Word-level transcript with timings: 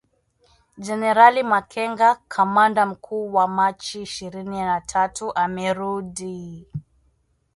Jenerali 0.77 1.43
Makenga, 1.43 2.15
kamanda 2.27 2.85
mkuu 2.85 3.33
wa 3.33 3.47
Machi 3.47 4.01
ishirini 4.01 4.61
na 4.61 4.81
tatu 4.81 5.33
amerudi 5.35 6.67